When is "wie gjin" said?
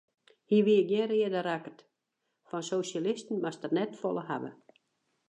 0.65-1.09